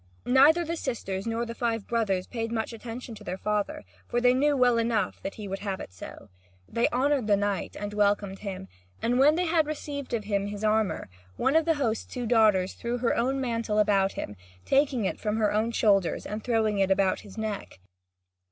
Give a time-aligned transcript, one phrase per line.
[0.25, 4.33] Neither the sisters nor the five brothers paid much attention to their father, for they
[4.33, 6.29] knew well enough that he would have it so.
[6.67, 8.67] They honoured the knight and welcomed him;
[8.99, 12.73] and when they had relieved him of his armour, one of his host's two daughters
[12.73, 14.35] threw her own mantle about him,
[14.65, 17.79] taking it from her own shoulders and throwing it about his neck.